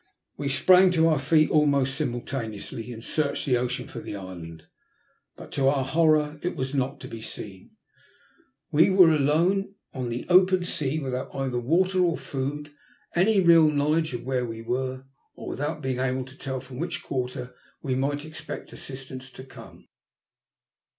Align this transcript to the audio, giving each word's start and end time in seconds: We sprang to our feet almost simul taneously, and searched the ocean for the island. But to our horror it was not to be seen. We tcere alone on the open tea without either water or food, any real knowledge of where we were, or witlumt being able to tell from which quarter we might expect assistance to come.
We 0.35 0.49
sprang 0.49 0.89
to 0.93 1.05
our 1.07 1.19
feet 1.19 1.51
almost 1.51 1.93
simul 1.93 2.21
taneously, 2.21 2.91
and 2.91 3.03
searched 3.03 3.45
the 3.45 3.57
ocean 3.57 3.87
for 3.87 3.99
the 3.99 4.15
island. 4.15 4.65
But 5.35 5.51
to 5.51 5.67
our 5.67 5.83
horror 5.85 6.39
it 6.41 6.55
was 6.55 6.73
not 6.73 6.99
to 7.01 7.07
be 7.07 7.21
seen. 7.21 7.75
We 8.71 8.87
tcere 8.87 9.15
alone 9.15 9.75
on 9.93 10.09
the 10.09 10.25
open 10.27 10.63
tea 10.63 10.97
without 10.97 11.35
either 11.35 11.59
water 11.59 11.99
or 11.99 12.17
food, 12.17 12.71
any 13.15 13.41
real 13.41 13.67
knowledge 13.69 14.13
of 14.15 14.23
where 14.25 14.43
we 14.43 14.63
were, 14.63 15.05
or 15.35 15.53
witlumt 15.53 15.83
being 15.83 15.99
able 15.99 16.25
to 16.25 16.35
tell 16.35 16.59
from 16.59 16.79
which 16.79 17.03
quarter 17.03 17.53
we 17.83 17.93
might 17.93 18.25
expect 18.25 18.73
assistance 18.73 19.31
to 19.33 19.43
come. 19.43 19.87